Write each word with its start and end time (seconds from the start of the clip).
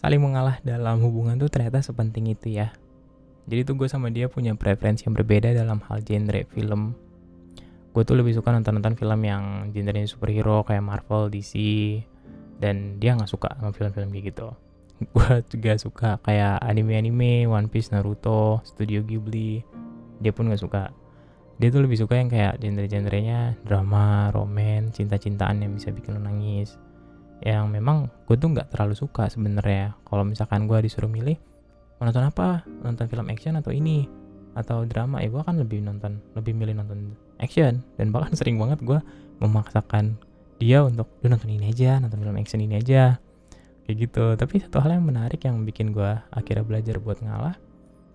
saling 0.00 0.16
mengalah 0.24 0.56
dalam 0.64 1.04
hubungan 1.04 1.36
tuh 1.36 1.52
ternyata 1.52 1.84
sepenting 1.84 2.32
itu 2.32 2.56
ya. 2.56 2.72
Jadi 3.44 3.68
tuh 3.68 3.76
gue 3.76 3.84
sama 3.84 4.08
dia 4.08 4.32
punya 4.32 4.56
preferensi 4.56 5.04
yang 5.04 5.12
berbeda 5.12 5.52
dalam 5.52 5.84
hal 5.84 6.00
genre 6.00 6.40
film. 6.48 6.96
Gue 7.92 8.02
tuh 8.08 8.16
lebih 8.16 8.32
suka 8.32 8.48
nonton-nonton 8.48 8.96
film 8.96 9.20
yang 9.20 9.68
genre 9.76 10.00
superhero 10.08 10.64
kayak 10.64 10.80
Marvel, 10.80 11.28
DC 11.28 11.52
dan 12.56 12.96
dia 12.96 13.12
nggak 13.12 13.28
suka 13.28 13.52
sama 13.60 13.76
film-film 13.76 14.08
kayak 14.08 14.24
gitu. 14.32 14.48
Gue 15.16 15.44
juga 15.52 15.76
suka 15.76 16.10
kayak 16.24 16.64
anime-anime 16.64 17.44
One 17.48 17.68
Piece, 17.68 17.92
Naruto, 17.92 18.64
Studio 18.64 19.04
Ghibli 19.04 19.60
dia 20.20 20.32
pun 20.32 20.48
nggak 20.48 20.64
suka. 20.64 20.92
Dia 21.60 21.68
tuh 21.68 21.84
lebih 21.84 22.00
suka 22.00 22.16
yang 22.16 22.32
kayak 22.32 22.56
genre-genrenya 22.56 23.60
drama, 23.68 24.32
roman, 24.32 24.88
cinta-cintaan 24.96 25.60
yang 25.60 25.76
bisa 25.76 25.92
bikin 25.92 26.16
lo 26.16 26.24
nangis 26.24 26.80
yang 27.40 27.72
memang 27.72 28.12
gue 28.28 28.36
tuh 28.36 28.52
nggak 28.52 28.72
terlalu 28.72 28.94
suka 28.96 29.28
sebenarnya. 29.32 29.96
Kalau 30.04 30.24
misalkan 30.24 30.68
gue 30.68 30.78
disuruh 30.84 31.08
milih 31.08 31.36
mau 31.98 32.08
nonton 32.08 32.24
apa? 32.28 32.64
Nonton 32.84 33.06
film 33.08 33.26
action 33.32 33.56
atau 33.56 33.72
ini? 33.72 34.04
Atau 34.52 34.84
drama? 34.84 35.24
Ya 35.24 35.32
gue 35.32 35.42
kan 35.44 35.56
lebih 35.56 35.80
nonton 35.80 36.20
lebih 36.36 36.52
milih 36.52 36.76
nonton 36.76 37.16
action. 37.40 37.80
Dan 37.96 38.12
bahkan 38.12 38.36
sering 38.38 38.60
banget 38.60 38.84
gue 38.84 39.00
memaksakan 39.40 40.20
dia 40.60 40.84
untuk 40.84 41.08
lu 41.24 41.32
nonton 41.32 41.48
ini 41.48 41.72
aja 41.72 41.96
nonton 41.96 42.20
film 42.20 42.36
action 42.36 42.60
ini 42.60 42.76
aja. 42.76 43.16
Kayak 43.88 43.96
gitu. 43.96 44.24
Tapi 44.36 44.54
satu 44.60 44.84
hal 44.84 45.00
yang 45.00 45.04
menarik 45.08 45.40
yang 45.42 45.64
bikin 45.64 45.96
gue 45.96 46.20
akhirnya 46.30 46.64
belajar 46.64 47.00
buat 47.00 47.24
ngalah 47.24 47.56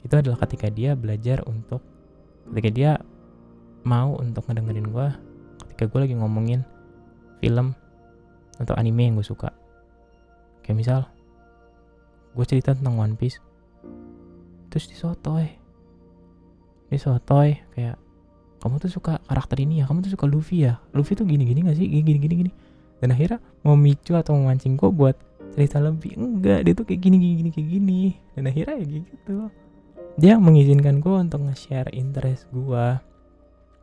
itu 0.00 0.14
adalah 0.16 0.38
ketika 0.48 0.72
dia 0.72 0.96
belajar 0.96 1.44
untuk 1.44 1.84
ketika 2.52 2.70
dia 2.72 2.90
mau 3.84 4.16
untuk 4.16 4.44
ngedengerin 4.48 4.88
gue 4.88 5.08
ketika 5.68 5.84
gue 5.88 6.00
lagi 6.08 6.14
ngomongin 6.16 6.60
film 7.40 7.76
atau 8.60 8.76
anime 8.76 9.08
yang 9.08 9.16
gue 9.16 9.26
suka. 9.26 9.50
Kayak 10.60 10.76
misal 10.76 11.00
gue 12.36 12.44
cerita 12.46 12.76
tentang 12.76 13.00
One 13.00 13.16
Piece. 13.16 13.40
Terus 14.70 14.86
disotoy 14.86 15.60
disotoy 16.90 17.54
kayak 17.72 17.96
kamu 18.60 18.76
tuh 18.76 18.92
suka 18.92 19.22
karakter 19.24 19.56
ini 19.64 19.80
ya? 19.80 19.88
Kamu 19.88 20.04
tuh 20.04 20.12
suka 20.12 20.28
Luffy 20.28 20.68
ya? 20.68 20.76
Luffy 20.92 21.16
tuh 21.16 21.24
gini 21.24 21.48
gini 21.48 21.64
gak 21.64 21.80
sih? 21.80 21.88
Gini 21.88 22.04
gini 22.04 22.18
gini 22.20 22.34
gini. 22.44 22.52
Dan 23.00 23.16
akhirnya 23.16 23.40
memicu 23.64 24.12
atau 24.12 24.36
memancing 24.36 24.76
gue 24.76 24.90
buat 24.92 25.16
cerita 25.56 25.80
lebih 25.80 26.20
enggak 26.20 26.68
dia 26.68 26.72
tuh 26.76 26.84
kayak 26.84 27.00
gini 27.00 27.16
gini 27.16 27.34
gini 27.40 27.50
kayak 27.56 27.68
gini. 27.72 28.02
Dan 28.36 28.52
akhirnya 28.52 28.76
ya 28.76 28.86
gitu. 29.00 29.36
Dia 30.20 30.34
mengizinkan 30.36 31.00
gue 31.00 31.16
untuk 31.16 31.40
nge-share 31.48 31.88
interest 31.96 32.52
gue 32.52 33.00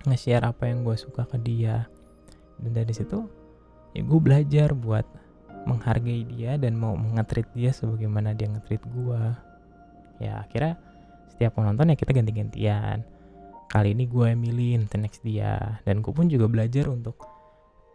nge-share 0.06 0.46
apa 0.46 0.70
yang 0.70 0.86
gue 0.86 0.94
suka 0.94 1.26
ke 1.26 1.42
dia. 1.42 1.90
Dan 2.62 2.78
dari 2.78 2.94
situ 2.94 3.26
ya 3.96 4.02
gue 4.04 4.20
belajar 4.20 4.72
buat 4.76 5.06
menghargai 5.68 6.24
dia 6.32 6.56
dan 6.56 6.80
mau 6.80 6.96
ngetrit 6.96 7.48
dia 7.52 7.76
sebagaimana 7.76 8.32
dia 8.32 8.48
ngetrit 8.48 8.80
gue 8.88 9.22
ya 10.24 10.42
akhirnya 10.42 10.80
setiap 11.38 11.54
penonton 11.54 11.94
ya 11.94 11.96
kita 11.96 12.18
ganti-gantian. 12.18 13.06
Kali 13.70 13.94
ini 13.94 14.10
gue 14.10 14.34
milih 14.34 14.90
the 14.90 14.98
next 14.98 15.22
dia. 15.22 15.78
Dan 15.86 16.02
gue 16.02 16.10
pun 16.10 16.26
juga 16.26 16.50
belajar 16.50 16.90
untuk 16.90 17.30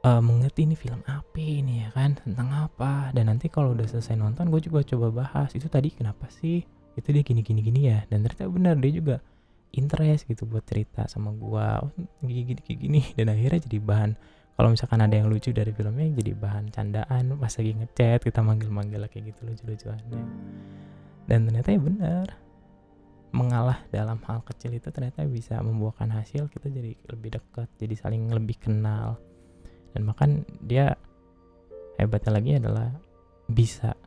uh, 0.06 0.22
mengerti 0.22 0.62
ini 0.62 0.78
film 0.78 1.02
apa 1.10 1.42
ini 1.42 1.82
ya 1.82 1.90
kan? 1.90 2.14
Tentang 2.22 2.70
apa? 2.70 3.10
Dan 3.10 3.26
nanti 3.26 3.50
kalau 3.50 3.74
udah 3.74 3.90
selesai 3.90 4.14
nonton 4.14 4.46
gue 4.46 4.62
juga 4.62 4.86
coba 4.86 5.26
bahas 5.26 5.50
itu 5.58 5.66
tadi 5.66 5.90
kenapa 5.90 6.30
sih? 6.30 6.62
Itu 6.94 7.10
dia 7.10 7.26
gini 7.26 7.42
gini 7.42 7.66
gini 7.66 7.90
ya. 7.90 8.06
Dan 8.06 8.22
ternyata 8.22 8.46
benar 8.46 8.78
dia 8.78 8.94
juga 8.94 9.18
interest 9.74 10.30
gitu 10.30 10.46
buat 10.46 10.62
cerita 10.62 11.10
sama 11.10 11.34
gue 11.34 11.66
oh, 11.82 11.90
gini 12.22 12.54
gini, 12.54 12.62
gini. 12.78 13.00
dan 13.18 13.32
akhirnya 13.32 13.64
jadi 13.64 13.78
bahan 13.82 14.12
kalau 14.62 14.78
misalkan 14.78 15.02
ada 15.02 15.18
yang 15.18 15.27
lucu 15.27 15.50
dari 15.50 15.74
filmnya 15.74 16.06
jadi 16.22 16.38
bahan 16.38 16.70
candaan 16.70 17.34
pas 17.34 17.50
lagi 17.50 17.74
ngechat 17.74 18.22
kita 18.22 18.46
manggil-manggil 18.46 19.02
kayak 19.10 19.34
gitu 19.34 19.50
lucu-lucuannya. 19.50 20.22
Dan 21.27 21.50
ternyata 21.50 21.74
ya 21.74 21.82
benar. 21.82 22.27
Mengalah 23.34 23.82
dalam 23.91 24.22
hal 24.22 24.38
kecil 24.46 24.78
itu 24.78 24.86
ternyata 24.94 25.27
bisa 25.27 25.58
membuahkan 25.58 26.14
hasil 26.14 26.46
kita 26.46 26.70
jadi 26.70 26.94
lebih 27.10 27.42
dekat 27.42 27.66
jadi 27.74 28.06
saling 28.06 28.31
lebih 28.31 28.54
kenal. 28.62 29.19
Dan 29.98 30.06
bahkan 30.06 30.47
dia 30.62 30.94
hebatnya 31.98 32.31
lagi 32.31 32.62
adalah 32.62 32.94
bisa 33.50 33.98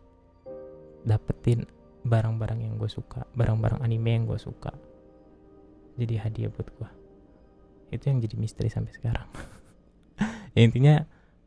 dapetin 1.03 1.67
barang-barang 2.07 2.63
yang 2.63 2.79
gue 2.79 2.87
suka 2.87 3.27
barang-barang 3.35 3.83
anime 3.83 4.07
yang 4.07 4.23
gue 4.23 4.39
suka. 4.39 4.71
Jadi 5.99 6.15
hadiah 6.15 6.47
buat 6.47 6.71
gue 6.79 6.89
itu 7.91 8.07
yang 8.07 8.23
jadi 8.23 8.35
misteri 8.39 8.69
sampai 8.71 8.91
sekarang 8.95 9.27
ya, 10.55 10.63
intinya 10.63 10.95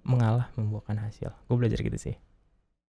mengalah 0.04 0.52
membuahkan 0.54 1.00
hasil. 1.00 1.32
Gue 1.48 1.56
belajar 1.56 1.80
gitu 1.80 1.98
sih 1.98 2.16